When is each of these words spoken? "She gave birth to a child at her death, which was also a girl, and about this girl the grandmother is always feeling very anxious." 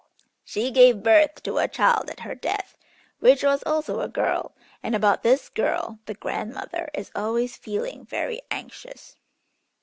"She 0.43 0.71
gave 0.71 1.03
birth 1.03 1.43
to 1.43 1.59
a 1.59 1.67
child 1.67 2.09
at 2.09 2.21
her 2.21 2.33
death, 2.33 2.75
which 3.19 3.43
was 3.43 3.61
also 3.67 3.99
a 3.99 4.07
girl, 4.07 4.55
and 4.81 4.95
about 4.95 5.21
this 5.21 5.47
girl 5.47 5.99
the 6.07 6.15
grandmother 6.15 6.89
is 6.95 7.11
always 7.13 7.55
feeling 7.55 8.03
very 8.05 8.41
anxious." 8.49 9.15